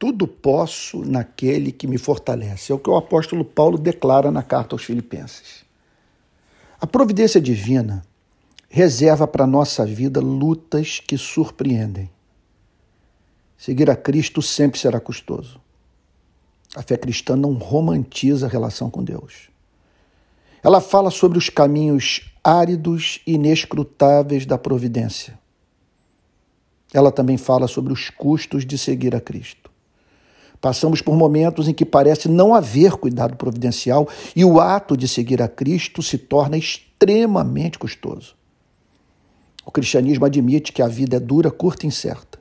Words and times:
Tudo 0.00 0.26
posso 0.26 1.04
naquele 1.04 1.70
que 1.70 1.86
me 1.86 1.98
fortalece. 1.98 2.72
É 2.72 2.74
o 2.74 2.78
que 2.78 2.88
o 2.88 2.96
apóstolo 2.96 3.44
Paulo 3.44 3.76
declara 3.76 4.30
na 4.30 4.42
carta 4.42 4.74
aos 4.74 4.82
Filipenses. 4.82 5.62
A 6.80 6.86
providência 6.86 7.38
divina 7.38 8.02
reserva 8.66 9.26
para 9.26 9.46
nossa 9.46 9.84
vida 9.84 10.18
lutas 10.18 11.00
que 11.06 11.18
surpreendem. 11.18 12.08
Seguir 13.58 13.90
a 13.90 13.94
Cristo 13.94 14.40
sempre 14.40 14.80
será 14.80 14.98
custoso. 14.98 15.60
A 16.74 16.82
fé 16.82 16.96
cristã 16.96 17.36
não 17.36 17.52
romantiza 17.52 18.46
a 18.46 18.48
relação 18.48 18.88
com 18.88 19.04
Deus. 19.04 19.50
Ela 20.62 20.80
fala 20.80 21.10
sobre 21.10 21.36
os 21.36 21.50
caminhos 21.50 22.32
áridos 22.42 23.20
e 23.26 23.34
inescrutáveis 23.34 24.46
da 24.46 24.56
providência. 24.56 25.38
Ela 26.90 27.12
também 27.12 27.36
fala 27.36 27.68
sobre 27.68 27.92
os 27.92 28.08
custos 28.08 28.64
de 28.64 28.78
seguir 28.78 29.14
a 29.14 29.20
Cristo. 29.20 29.69
Passamos 30.60 31.00
por 31.00 31.16
momentos 31.16 31.68
em 31.68 31.72
que 31.72 31.86
parece 31.86 32.28
não 32.28 32.54
haver 32.54 32.92
cuidado 32.92 33.36
providencial 33.36 34.06
e 34.36 34.44
o 34.44 34.60
ato 34.60 34.96
de 34.96 35.08
seguir 35.08 35.40
a 35.40 35.48
Cristo 35.48 36.02
se 36.02 36.18
torna 36.18 36.56
extremamente 36.56 37.78
custoso. 37.78 38.34
O 39.64 39.70
cristianismo 39.70 40.26
admite 40.26 40.72
que 40.72 40.82
a 40.82 40.88
vida 40.88 41.16
é 41.16 41.20
dura, 41.20 41.50
curta 41.50 41.86
e 41.86 41.88
incerta. 41.88 42.38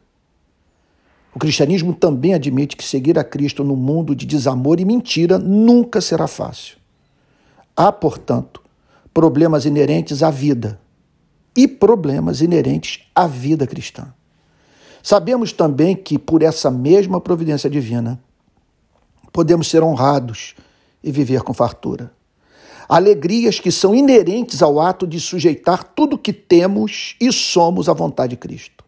O 1.34 1.40
cristianismo 1.40 1.94
também 1.94 2.34
admite 2.34 2.76
que 2.76 2.84
seguir 2.84 3.18
a 3.18 3.24
Cristo 3.24 3.64
no 3.64 3.76
mundo 3.76 4.16
de 4.16 4.26
desamor 4.26 4.80
e 4.80 4.86
mentira 4.86 5.38
nunca 5.38 6.02
será 6.02 6.28
fácil. 6.28 6.78
Há, 7.76 7.92
portanto, 7.92 8.62
problemas 9.14 9.66
inerentes 9.66 10.24
à 10.24 10.30
vida 10.30 10.80
e 11.56 11.68
problemas 11.68 12.42
inerentes 12.42 13.06
à 13.16 13.28
vida 13.28 13.66
cristã. 13.66 14.14
Sabemos 15.02 15.54
também 15.54 15.96
que, 15.96 16.18
por 16.18 16.44
essa 16.44 16.70
mesma 16.70 17.22
providência 17.22 17.70
divina, 17.70 18.20
podemos 19.32 19.70
ser 19.70 19.84
honrados 19.84 20.56
e 21.04 21.12
viver 21.12 21.42
com 21.42 21.54
fartura. 21.54 22.12
Alegrias 22.88 23.60
que 23.60 23.72
são 23.72 23.94
inerentes 23.94 24.62
ao 24.62 24.80
ato 24.80 25.06
de 25.06 25.20
sujeitar 25.20 25.84
tudo 25.84 26.18
que 26.18 26.34
temos 26.34 27.16
e 27.22 27.32
somos 27.32 27.88
à 27.88 27.94
vontade 27.94 28.32
de 28.32 28.38
Cristo. 28.38 28.84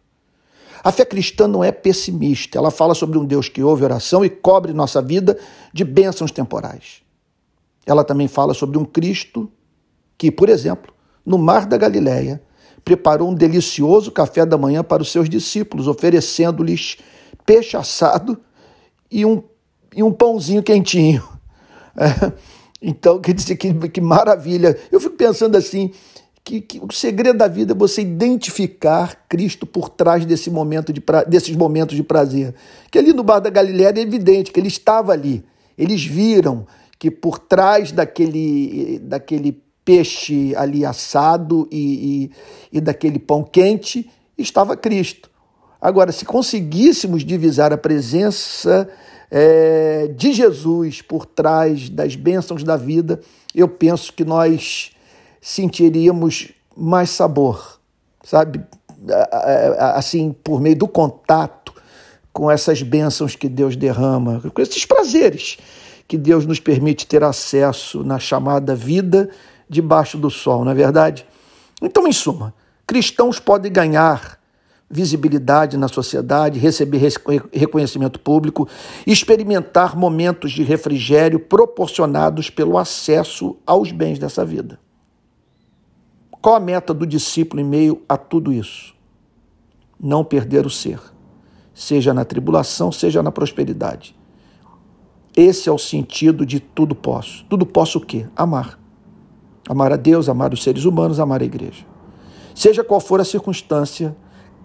A 0.84 0.90
fé 0.90 1.04
cristã 1.04 1.46
não 1.46 1.62
é 1.62 1.70
pessimista, 1.70 2.58
ela 2.58 2.70
fala 2.70 2.94
sobre 2.94 3.16
um 3.16 3.24
Deus 3.24 3.48
que 3.48 3.62
ouve 3.62 3.84
oração 3.84 4.24
e 4.24 4.28
cobre 4.28 4.72
nossa 4.72 5.00
vida 5.00 5.38
de 5.72 5.84
bênçãos 5.84 6.32
temporais. 6.32 7.02
Ela 7.86 8.02
também 8.02 8.26
fala 8.26 8.52
sobre 8.52 8.76
um 8.76 8.84
Cristo 8.84 9.48
que, 10.18 10.30
por 10.30 10.48
exemplo, 10.48 10.92
no 11.24 11.38
Mar 11.38 11.66
da 11.66 11.76
Galileia, 11.76 12.42
preparou 12.84 13.30
um 13.30 13.34
delicioso 13.34 14.10
café 14.10 14.44
da 14.44 14.58
manhã 14.58 14.82
para 14.82 15.02
os 15.02 15.10
seus 15.10 15.28
discípulos, 15.28 15.86
oferecendo-lhes 15.86 16.98
peixe 17.46 17.76
assado 17.76 18.38
e 19.10 19.24
um, 19.24 19.42
e 19.94 20.02
um 20.02 20.12
pãozinho 20.12 20.62
quentinho. 20.62 21.22
É, 21.94 22.32
então, 22.80 23.20
quer 23.20 23.34
dizer, 23.34 23.54
que, 23.56 23.74
que 23.90 24.00
maravilha. 24.00 24.78
Eu 24.90 24.98
fico 24.98 25.14
pensando 25.14 25.56
assim, 25.56 25.92
que, 26.44 26.60
que, 26.60 26.80
o 26.80 26.92
segredo 26.92 27.38
da 27.38 27.46
vida 27.46 27.72
é 27.72 27.76
você 27.76 28.02
identificar 28.02 29.26
Cristo 29.28 29.66
por 29.66 29.88
trás 29.88 30.24
desse 30.24 30.50
momento 30.50 30.92
de 30.92 31.00
pra, 31.00 31.22
desses 31.22 31.54
momentos 31.54 31.94
de 31.94 32.02
prazer. 32.02 32.54
Que 32.90 32.98
ali 32.98 33.12
no 33.12 33.22
Bar 33.22 33.40
da 33.40 33.50
Galileia 33.50 33.92
é 33.94 34.00
evidente 34.00 34.50
que 34.50 34.58
ele 34.58 34.68
estava 34.68 35.12
ali. 35.12 35.44
Eles 35.78 36.04
viram 36.04 36.66
que 36.98 37.10
por 37.10 37.38
trás 37.38 37.92
daquele, 37.92 38.98
daquele 39.00 39.62
peixe 39.84 40.54
ali 40.56 40.84
assado 40.84 41.68
e, 41.70 42.30
e, 42.72 42.78
e 42.78 42.80
daquele 42.80 43.18
pão 43.18 43.42
quente 43.42 44.10
estava 44.36 44.76
Cristo. 44.76 45.30
Agora, 45.80 46.12
se 46.12 46.24
conseguíssemos 46.24 47.24
divisar 47.24 47.72
a 47.72 47.76
presença 47.76 48.88
é, 49.30 50.08
de 50.16 50.32
Jesus 50.32 51.02
por 51.02 51.26
trás 51.26 51.88
das 51.88 52.14
bênçãos 52.14 52.62
da 52.62 52.76
vida, 52.76 53.20
eu 53.54 53.66
penso 53.68 54.12
que 54.12 54.24
nós 54.24 54.92
sentiríamos 55.40 56.52
mais 56.76 57.10
sabor, 57.10 57.80
sabe? 58.22 58.60
Assim, 59.78 60.34
por 60.44 60.60
meio 60.60 60.76
do 60.76 60.86
contato 60.86 61.74
com 62.32 62.48
essas 62.48 62.82
bênçãos 62.82 63.34
que 63.34 63.48
Deus 63.48 63.74
derrama, 63.74 64.40
com 64.54 64.62
esses 64.62 64.86
prazeres 64.86 65.58
que 66.06 66.16
Deus 66.18 66.44
nos 66.44 66.60
permite 66.60 67.06
ter 67.06 67.24
acesso 67.24 68.04
na 68.04 68.18
chamada 68.18 68.74
vida 68.74 69.30
debaixo 69.72 70.18
do 70.18 70.30
sol, 70.30 70.64
não 70.64 70.70
é 70.70 70.74
verdade? 70.74 71.26
Então, 71.80 72.06
em 72.06 72.12
suma, 72.12 72.54
cristãos 72.86 73.40
podem 73.40 73.72
ganhar 73.72 74.38
visibilidade 74.88 75.78
na 75.78 75.88
sociedade, 75.88 76.58
receber 76.58 77.00
reconhecimento 77.50 78.20
público, 78.20 78.68
experimentar 79.06 79.96
momentos 79.96 80.52
de 80.52 80.62
refrigério 80.62 81.40
proporcionados 81.40 82.50
pelo 82.50 82.76
acesso 82.76 83.56
aos 83.66 83.90
bens 83.90 84.18
dessa 84.18 84.44
vida. 84.44 84.78
Qual 86.30 86.54
a 86.54 86.60
meta 86.60 86.92
do 86.92 87.06
discípulo 87.06 87.62
em 87.62 87.64
meio 87.64 88.02
a 88.06 88.18
tudo 88.18 88.52
isso? 88.52 88.94
Não 89.98 90.22
perder 90.22 90.66
o 90.66 90.70
ser, 90.70 91.00
seja 91.72 92.12
na 92.12 92.26
tribulação, 92.26 92.92
seja 92.92 93.22
na 93.22 93.32
prosperidade. 93.32 94.14
Esse 95.34 95.70
é 95.70 95.72
o 95.72 95.78
sentido 95.78 96.44
de 96.44 96.60
tudo 96.60 96.94
posso. 96.94 97.46
Tudo 97.46 97.64
posso 97.64 97.96
o 97.96 98.00
quê? 98.04 98.26
Amar. 98.36 98.81
Amar 99.68 99.92
a 99.92 99.96
Deus, 99.96 100.28
amar 100.28 100.52
os 100.52 100.62
seres 100.62 100.84
humanos, 100.84 101.20
amar 101.20 101.40
a 101.40 101.44
igreja. 101.44 101.84
Seja 102.54 102.82
qual 102.82 103.00
for 103.00 103.20
a 103.20 103.24
circunstância, 103.24 104.16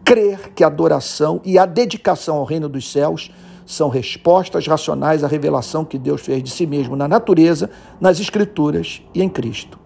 crer 0.04 0.52
que 0.54 0.64
a 0.64 0.68
adoração 0.68 1.40
e 1.46 1.58
a 1.58 1.66
dedicação 1.66 2.38
ao 2.38 2.44
reino 2.44 2.68
dos 2.68 2.92
céus 2.92 3.32
são 3.66 3.90
respostas 3.90 4.66
racionais 4.66 5.24
à 5.24 5.28
revelação 5.28 5.86
que 5.86 5.98
Deus 5.98 6.22
fez 6.22 6.42
de 6.42 6.50
si 6.50 6.66
mesmo 6.66 6.96
na 6.96 7.08
natureza, 7.08 7.70
nas 8.00 8.20
Escrituras 8.20 9.02
e 9.14 9.22
em 9.22 9.30
Cristo. 9.30 9.78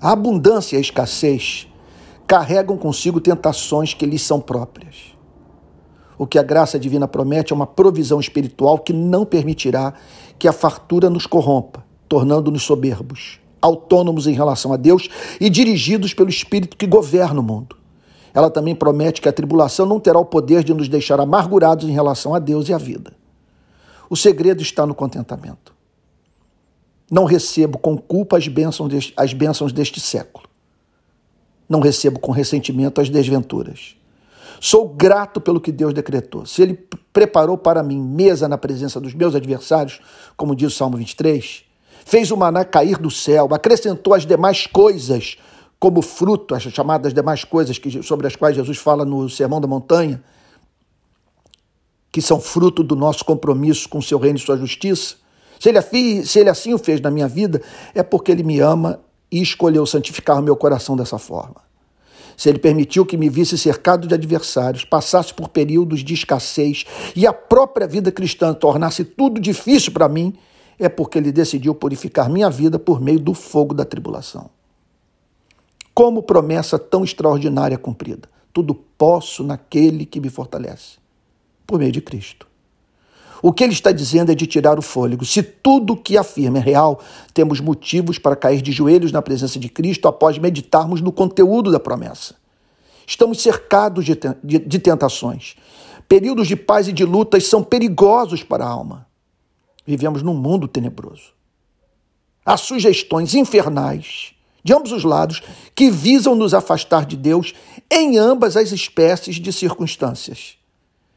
A 0.00 0.12
abundância 0.12 0.76
e 0.76 0.78
a 0.78 0.80
escassez 0.80 1.68
carregam 2.26 2.76
consigo 2.76 3.20
tentações 3.20 3.94
que 3.94 4.06
lhes 4.06 4.22
são 4.22 4.40
próprias. 4.40 5.16
O 6.16 6.26
que 6.26 6.38
a 6.38 6.42
graça 6.42 6.78
divina 6.78 7.08
promete 7.08 7.52
é 7.52 7.56
uma 7.56 7.66
provisão 7.66 8.20
espiritual 8.20 8.78
que 8.78 8.92
não 8.92 9.24
permitirá 9.24 9.94
que 10.38 10.46
a 10.46 10.52
fartura 10.52 11.10
nos 11.10 11.26
corrompa 11.26 11.91
tornando-nos 12.12 12.64
soberbos, 12.64 13.40
autônomos 13.58 14.26
em 14.26 14.34
relação 14.34 14.70
a 14.70 14.76
Deus 14.76 15.08
e 15.40 15.48
dirigidos 15.48 16.12
pelo 16.12 16.28
Espírito 16.28 16.76
que 16.76 16.86
governa 16.86 17.40
o 17.40 17.42
mundo. 17.42 17.74
Ela 18.34 18.50
também 18.50 18.74
promete 18.74 19.22
que 19.22 19.30
a 19.30 19.32
tribulação 19.32 19.86
não 19.86 19.98
terá 19.98 20.18
o 20.18 20.24
poder 20.26 20.62
de 20.62 20.74
nos 20.74 20.90
deixar 20.90 21.18
amargurados 21.18 21.88
em 21.88 21.90
relação 21.90 22.34
a 22.34 22.38
Deus 22.38 22.68
e 22.68 22.74
à 22.74 22.76
vida. 22.76 23.14
O 24.10 24.16
segredo 24.16 24.60
está 24.60 24.84
no 24.84 24.94
contentamento. 24.94 25.74
Não 27.10 27.24
recebo 27.24 27.78
com 27.78 27.96
culpa 27.96 28.36
as 28.36 28.46
bênçãos, 28.46 28.90
deste, 28.90 29.14
as 29.16 29.32
bênçãos 29.32 29.72
deste 29.72 29.98
século. 29.98 30.44
Não 31.66 31.80
recebo 31.80 32.20
com 32.20 32.30
ressentimento 32.30 33.00
as 33.00 33.08
desventuras. 33.08 33.96
Sou 34.60 34.86
grato 34.86 35.40
pelo 35.40 35.62
que 35.62 35.72
Deus 35.72 35.94
decretou. 35.94 36.44
Se 36.44 36.60
Ele 36.60 36.74
preparou 37.10 37.56
para 37.56 37.82
mim 37.82 37.98
mesa 37.98 38.46
na 38.46 38.58
presença 38.58 39.00
dos 39.00 39.14
meus 39.14 39.34
adversários, 39.34 39.98
como 40.36 40.54
diz 40.54 40.74
o 40.74 40.76
Salmo 40.76 40.98
23, 40.98 41.71
fez 42.04 42.30
o 42.30 42.36
maná 42.36 42.64
cair 42.64 42.98
do 42.98 43.10
céu, 43.10 43.48
acrescentou 43.52 44.14
as 44.14 44.26
demais 44.26 44.66
coisas 44.66 45.36
como 45.78 46.00
fruto, 46.00 46.54
as 46.54 46.62
chamadas 46.62 47.12
demais 47.12 47.44
coisas 47.44 47.78
que, 47.78 48.02
sobre 48.02 48.26
as 48.26 48.36
quais 48.36 48.54
Jesus 48.54 48.78
fala 48.78 49.04
no 49.04 49.28
Sermão 49.28 49.60
da 49.60 49.66
Montanha, 49.66 50.22
que 52.12 52.22
são 52.22 52.40
fruto 52.40 52.84
do 52.84 52.94
nosso 52.94 53.24
compromisso 53.24 53.88
com 53.88 53.98
o 53.98 54.02
seu 54.02 54.18
reino 54.18 54.38
e 54.38 54.40
sua 54.40 54.56
justiça. 54.56 55.16
Se 55.58 55.68
ele, 55.68 56.24
se 56.24 56.38
ele 56.38 56.50
assim 56.50 56.74
o 56.74 56.78
fez 56.78 57.00
na 57.00 57.10
minha 57.10 57.26
vida, 57.26 57.62
é 57.94 58.02
porque 58.02 58.30
ele 58.30 58.42
me 58.42 58.60
ama 58.60 59.00
e 59.30 59.40
escolheu 59.40 59.86
santificar 59.86 60.38
o 60.38 60.42
meu 60.42 60.54
coração 60.54 60.94
dessa 60.94 61.18
forma. 61.18 61.56
Se 62.36 62.48
ele 62.48 62.58
permitiu 62.58 63.04
que 63.06 63.16
me 63.16 63.28
visse 63.28 63.56
cercado 63.56 64.06
de 64.06 64.14
adversários, 64.14 64.84
passasse 64.84 65.32
por 65.32 65.48
períodos 65.48 66.04
de 66.04 66.14
escassez 66.14 66.84
e 67.16 67.26
a 67.26 67.32
própria 67.32 67.86
vida 67.86 68.12
cristã 68.12 68.52
tornasse 68.54 69.04
tudo 69.04 69.40
difícil 69.40 69.92
para 69.92 70.08
mim, 70.08 70.34
é 70.78 70.88
porque 70.88 71.18
ele 71.18 71.32
decidiu 71.32 71.74
purificar 71.74 72.30
minha 72.30 72.50
vida 72.50 72.78
por 72.78 73.00
meio 73.00 73.20
do 73.20 73.34
fogo 73.34 73.74
da 73.74 73.84
tribulação. 73.84 74.50
Como 75.94 76.22
promessa 76.22 76.78
tão 76.78 77.04
extraordinária 77.04 77.76
cumprida, 77.76 78.28
tudo 78.52 78.74
posso 78.74 79.44
naquele 79.44 80.06
que 80.06 80.20
me 80.20 80.30
fortalece, 80.30 80.98
por 81.66 81.78
meio 81.78 81.92
de 81.92 82.00
Cristo. 82.00 82.46
O 83.42 83.52
que 83.52 83.64
ele 83.64 83.72
está 83.72 83.90
dizendo 83.90 84.30
é 84.30 84.34
de 84.36 84.46
tirar 84.46 84.78
o 84.78 84.82
fôlego. 84.82 85.24
Se 85.24 85.42
tudo 85.42 85.94
o 85.94 85.96
que 85.96 86.16
afirma 86.16 86.58
é 86.58 86.60
real, 86.60 87.00
temos 87.34 87.60
motivos 87.60 88.16
para 88.16 88.36
cair 88.36 88.62
de 88.62 88.70
joelhos 88.70 89.10
na 89.10 89.20
presença 89.20 89.58
de 89.58 89.68
Cristo 89.68 90.06
após 90.06 90.38
meditarmos 90.38 91.00
no 91.00 91.10
conteúdo 91.10 91.72
da 91.72 91.80
promessa. 91.80 92.36
Estamos 93.04 93.42
cercados 93.42 94.04
de, 94.04 94.16
de, 94.44 94.58
de 94.60 94.78
tentações. 94.78 95.56
Períodos 96.08 96.46
de 96.46 96.54
paz 96.54 96.86
e 96.86 96.92
de 96.92 97.04
lutas 97.04 97.44
são 97.46 97.64
perigosos 97.64 98.44
para 98.44 98.64
a 98.64 98.68
alma. 98.68 99.06
Vivemos 99.86 100.22
num 100.22 100.34
mundo 100.34 100.68
tenebroso. 100.68 101.32
Há 102.44 102.56
sugestões 102.56 103.34
infernais 103.34 104.34
de 104.64 104.72
ambos 104.72 104.92
os 104.92 105.04
lados 105.04 105.42
que 105.74 105.90
visam 105.90 106.34
nos 106.34 106.54
afastar 106.54 107.04
de 107.04 107.16
Deus 107.16 107.52
em 107.90 108.18
ambas 108.18 108.56
as 108.56 108.70
espécies 108.72 109.36
de 109.36 109.52
circunstâncias. 109.52 110.56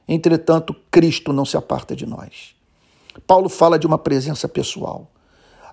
Entretanto, 0.07 0.75
Cristo 0.89 1.31
não 1.31 1.45
se 1.45 1.57
aparta 1.57 1.95
de 1.95 2.05
nós. 2.05 2.55
Paulo 3.25 3.49
fala 3.49 3.79
de 3.79 3.87
uma 3.87 3.97
presença 3.97 4.47
pessoal. 4.47 5.09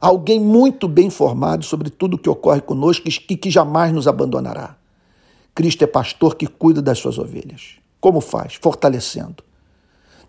Alguém 0.01 0.41
muito 0.41 0.89
bem 0.89 1.07
informado 1.07 1.65
sobre 1.65 1.91
tudo 1.91 2.15
o 2.15 2.19
que 2.19 2.29
ocorre 2.29 2.61
conosco 2.61 3.09
e 3.09 3.37
que 3.37 3.51
jamais 3.51 3.93
nos 3.93 4.09
abandonará. 4.09 4.77
Cristo 5.55 5.83
é 5.83 5.87
pastor 5.87 6.35
que 6.35 6.47
cuida 6.47 6.81
das 6.81 6.99
suas 6.99 7.19
ovelhas. 7.19 7.77
Como 8.01 8.21
faz? 8.21 8.55
Fortalecendo, 8.55 9.45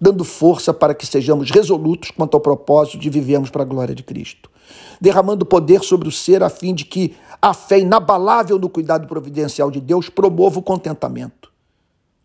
dando 0.04 0.26
força 0.26 0.74
para 0.74 0.94
que 0.94 1.06
sejamos 1.06 1.50
resolutos 1.50 2.12
quanto 2.12 2.36
ao 2.36 2.42
propósito 2.42 2.98
de 2.98 3.10
vivermos 3.10 3.50
para 3.50 3.62
a 3.62 3.66
glória 3.66 3.96
de 3.96 4.04
Cristo, 4.04 4.52
derramando 5.00 5.46
poder 5.46 5.82
sobre 5.82 6.10
o 6.10 6.12
ser 6.12 6.44
a 6.44 6.50
fim 6.50 6.76
de 6.76 6.84
que 6.84 7.16
a 7.42 7.54
fé 7.54 7.80
inabalável 7.80 8.60
no 8.60 8.68
cuidado 8.68 9.08
providencial 9.08 9.72
de 9.72 9.80
Deus 9.80 10.10
promova 10.10 10.60
o 10.60 10.62
contentamento. 10.62 11.50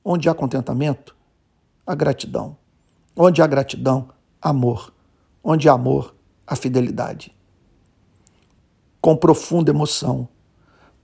Onde 0.04 0.28
há 0.28 0.34
contentamento, 0.34 1.14
há 1.86 1.94
gratidão. 1.94 2.56
Onde 3.16 3.40
há 3.42 3.46
gratidão, 3.46 4.08
amor. 4.42 4.92
Onde 5.44 5.68
há 5.68 5.72
amor, 5.72 6.16
há 6.44 6.56
fidelidade. 6.56 7.32
Com 9.00 9.16
profunda 9.16 9.70
emoção, 9.70 10.26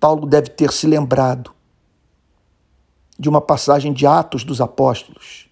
Paulo 0.01 0.27
deve 0.27 0.49
ter 0.49 0.73
se 0.73 0.89
lembrado 0.89 1.53
de 3.17 3.29
uma 3.29 3.41
passagem 3.41 3.93
de 3.93 4.09
Atos 4.09 4.43
dos 4.43 4.61
Apóstolos, 4.61 5.49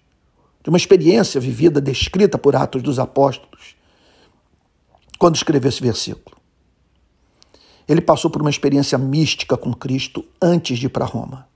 de 0.63 0.69
uma 0.69 0.77
experiência 0.77 1.41
vivida, 1.41 1.81
descrita 1.81 2.37
por 2.37 2.55
Atos 2.55 2.81
dos 2.81 2.97
Apóstolos, 2.97 3.75
quando 5.19 5.35
escreveu 5.35 5.69
esse 5.69 5.81
versículo. 5.81 6.37
Ele 7.87 7.99
passou 7.99 8.31
por 8.31 8.41
uma 8.41 8.49
experiência 8.49 8.97
mística 8.97 9.57
com 9.57 9.73
Cristo 9.73 10.23
antes 10.41 10.79
de 10.79 10.85
ir 10.85 10.89
para 10.89 11.05
Roma, 11.05 11.47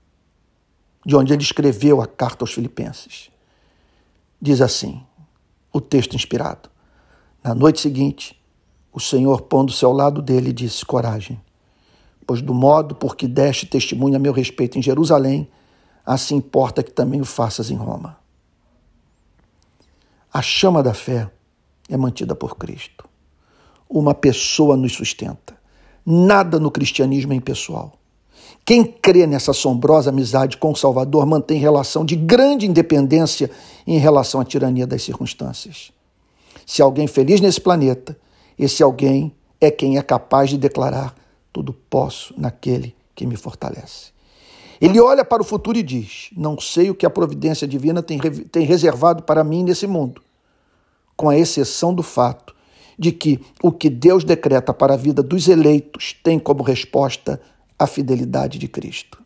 de 1.06 1.16
onde 1.16 1.32
ele 1.32 1.42
escreveu 1.42 2.02
a 2.02 2.06
carta 2.06 2.44
aos 2.44 2.52
Filipenses. 2.52 3.30
Diz 4.40 4.60
assim, 4.60 5.02
o 5.72 5.80
texto 5.80 6.14
inspirado: 6.14 6.68
Na 7.42 7.54
noite 7.54 7.80
seguinte, 7.80 8.38
o 8.92 9.00
Senhor, 9.00 9.42
pondo-se 9.42 9.84
ao 9.84 9.92
lado 9.92 10.20
dele, 10.20 10.52
disse: 10.52 10.84
Coragem, 10.84 11.40
pois 12.26 12.42
do 12.42 12.52
modo 12.52 12.94
por 12.94 13.16
que 13.16 13.26
deste 13.26 13.64
testemunho 13.64 14.16
a 14.16 14.18
meu 14.18 14.34
respeito 14.34 14.78
em 14.78 14.82
Jerusalém, 14.82 15.50
assim 16.04 16.36
importa 16.36 16.82
que 16.82 16.90
também 16.90 17.22
o 17.22 17.24
faças 17.24 17.70
em 17.70 17.74
Roma. 17.74 18.17
A 20.38 20.42
chama 20.42 20.84
da 20.84 20.94
fé 20.94 21.28
é 21.88 21.96
mantida 21.96 22.32
por 22.32 22.56
Cristo. 22.56 23.04
Uma 23.90 24.14
pessoa 24.14 24.76
nos 24.76 24.92
sustenta. 24.92 25.58
Nada 26.06 26.60
no 26.60 26.70
cristianismo 26.70 27.32
é 27.32 27.36
impessoal. 27.36 27.94
Quem 28.64 28.84
crê 28.84 29.26
nessa 29.26 29.50
assombrosa 29.50 30.10
amizade 30.10 30.56
com 30.56 30.70
o 30.70 30.76
Salvador 30.76 31.26
mantém 31.26 31.58
relação 31.58 32.04
de 32.04 32.14
grande 32.14 32.66
independência 32.66 33.50
em 33.84 33.98
relação 33.98 34.40
à 34.40 34.44
tirania 34.44 34.86
das 34.86 35.02
circunstâncias. 35.02 35.90
Se 36.64 36.80
alguém 36.80 37.08
feliz 37.08 37.40
nesse 37.40 37.60
planeta, 37.60 38.16
esse 38.56 38.80
alguém 38.80 39.34
é 39.60 39.72
quem 39.72 39.98
é 39.98 40.02
capaz 40.02 40.50
de 40.50 40.56
declarar: 40.56 41.16
tudo 41.52 41.72
posso 41.72 42.32
naquele 42.38 42.94
que 43.12 43.26
me 43.26 43.34
fortalece. 43.34 44.12
Ele 44.80 45.00
olha 45.00 45.24
para 45.24 45.42
o 45.42 45.44
futuro 45.44 45.76
e 45.76 45.82
diz: 45.82 46.30
Não 46.36 46.60
sei 46.60 46.90
o 46.90 46.94
que 46.94 47.04
a 47.04 47.10
providência 47.10 47.66
divina 47.66 48.04
tem, 48.04 48.20
tem 48.20 48.64
reservado 48.64 49.24
para 49.24 49.42
mim 49.42 49.64
nesse 49.64 49.88
mundo, 49.88 50.22
com 51.18 51.28
a 51.28 51.36
exceção 51.36 51.92
do 51.92 52.02
fato 52.02 52.54
de 52.96 53.10
que 53.10 53.40
o 53.60 53.72
que 53.72 53.90
Deus 53.90 54.22
decreta 54.22 54.72
para 54.72 54.94
a 54.94 54.96
vida 54.96 55.20
dos 55.20 55.48
eleitos 55.48 56.14
tem 56.22 56.38
como 56.38 56.62
resposta 56.62 57.40
a 57.76 57.88
fidelidade 57.88 58.56
de 58.56 58.68
Cristo. 58.68 59.20